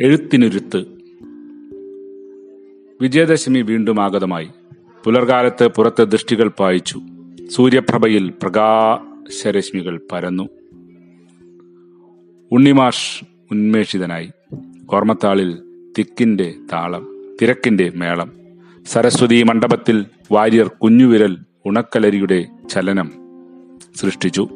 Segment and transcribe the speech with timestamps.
[0.00, 0.84] എഴുത്തിനുരുത്ത്.
[3.00, 4.48] വിജയദശമി വീണ്ടും ആഗതമായി.
[5.04, 7.00] പുലർകാലത്ത് പുറത്തെ ദൃഷ്ടികൾ പായിച്ചു.
[7.50, 10.48] സൂര്യപ്രഭയിൽ പ്രകാശരശ്മികൾ പരന്നു.
[12.52, 14.30] ഉണ്ണിമാഷ് ഉന്മേഷിതനായി.
[14.94, 15.58] ഓർമ്മത്താളിൽ
[15.98, 18.32] തിക്കിന്റെ താളം തിരക്കിന്റെ മേളം.
[18.86, 21.36] സരസ്വതി മണ്ഡപത്തിൽ വാര്യർ കുഞ്ഞുവിരൽ
[21.66, 23.12] ഉണക്കലരിയുടെ ചലനം
[23.96, 24.48] സൃഷ്ടിച്ചു.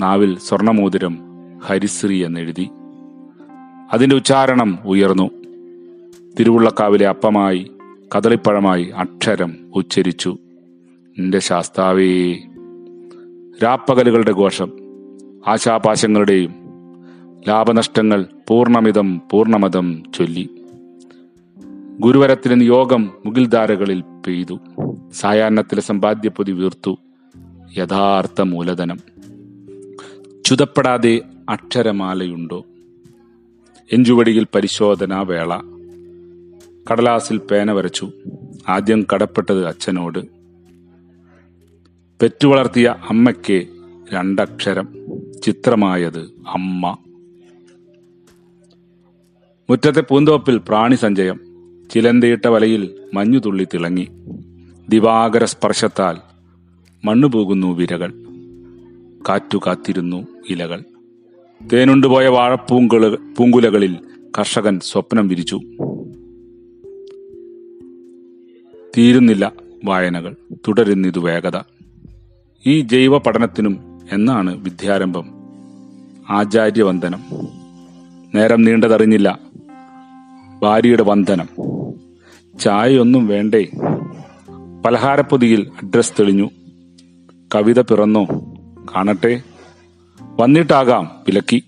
[0.00, 1.18] നാവിൽ സ്വർണമോതിരം
[1.58, 2.68] ഹരിശ്രീ എന്നെഴുതി.
[3.92, 5.30] അതിന്റെ ഉച്ചാരണം ഉയർന്നു.
[6.40, 7.70] തിരുവുള്ളക്കാവിലെ അപ്പമായി
[8.16, 10.38] കദളിപ്പഴമായി അക്ഷരം ഉച്ചരിച്ചു.
[11.18, 12.32] എന്റെ ശാസ്താവേ
[13.62, 14.72] രാപ്പകലുകളുടെ ഘോഷം
[15.46, 16.54] ആശാപാശങ്ങളുടെയും
[17.48, 20.48] ലാഭനഷ്ടങ്ങൾ പൂർണമിതം പൂർണമതം ചൊല്ലി.
[22.00, 24.58] ഗുരുവരത്തിലെ യോഗം മുകിൽധാരകളിൽ പെയ്തു.
[25.12, 26.98] സായാഹ്നത്തിലെ സമ്പാദ്യപ്പൊതി വീർത്തു.
[27.78, 28.98] യഥാർത്ഥ മൂലധനം.
[30.44, 32.64] ചുതപ്പെടാതെ അക്ഷരമാലയുണ്ടോ?
[33.92, 35.56] എഞ്ചുവടിയിൽ പരിശോധനാ വേള.
[36.90, 38.10] കടലാസിൽ പേന വരച്ചു.
[38.68, 40.18] ആദ്യം കടപ്പെട്ടത് അച്ഛനോട്.
[42.22, 43.66] പെറ്റുവളർത്തിയ അമ്മയ്ക്ക്
[44.12, 44.88] രണ്ടക്ഷരം.
[45.44, 46.96] ചിത്രമായത് അമ്മ.
[49.70, 51.40] മുറ്റത്തെ പൂന്തോപ്പിൽ പ്രാണി സഞ്ചയം.
[51.90, 54.08] ചിലന്തയിട്ട വലയിൽ മഞ്ഞുതുള്ളി തിളങ്ങി.
[54.88, 56.16] ദിവാകര സ്പർശത്താൽ
[57.04, 58.12] മണ്ണുപോകുന്നു വിരകൾ.
[59.28, 60.82] കാറ്റു കാത്തിരുന്നു ഇലകൾ.
[61.66, 63.96] തേനുണ്ടുപോയ വാഴപ്പൂങ്കുല പൂങ്കുലകളിൽ
[64.38, 65.60] കർഷകൻ സ്വപ്നം വിരിച്ചു.
[68.98, 69.52] തീരുന്നില്ല
[69.84, 70.36] വായനകൾ
[70.68, 71.58] തുടരുന്നിതു വേഗത.
[72.66, 75.24] ഈ ജൈവ പഠനത്തിനും എന്നാണ് വിദ്യാരംഭം?
[76.30, 77.20] ആചാര്യവന്ദനം.
[78.34, 79.40] നേരം നീണ്ടതറിഞ്ഞില്ല.
[80.62, 81.48] ഭാര്യയുടെ വന്ദനം.
[82.58, 83.68] ചായയൊന്നും വേണ്ടേ?
[84.86, 86.50] പലഹാരപ്പൊതിയിൽ അഡ്രസ് തെളിഞ്ഞു.
[87.54, 88.24] കവിത പിറന്നോ?
[88.96, 89.42] കാണട്ടെ?
[90.40, 91.64] വന്നിട്ടാകാം വിലക്കി.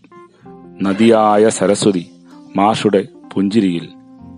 [0.83, 2.11] നദിയായ സരസ്വതി
[2.57, 3.89] മാഷുടെ പുഞ്ചിരിയിൽ